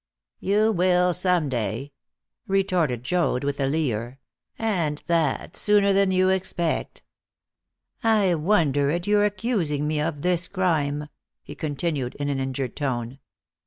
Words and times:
"You 0.39 0.71
will 0.71 1.13
some 1.13 1.47
day," 1.47 1.93
retorted 2.47 3.03
Joad 3.03 3.43
with 3.43 3.59
a 3.59 3.67
leer, 3.67 4.17
"and 4.57 5.03
that 5.05 5.55
sooner 5.55 5.93
than 5.93 6.09
you 6.09 6.29
expect. 6.29 7.03
I 8.03 8.33
wonder 8.33 8.89
at 8.89 9.05
your 9.05 9.25
accusing 9.25 9.87
me 9.87 10.01
of 10.01 10.23
this 10.23 10.47
crime," 10.47 11.07
he 11.43 11.53
continued 11.53 12.15
in 12.15 12.29
an 12.29 12.39
injured 12.39 12.75
tone. 12.75 13.19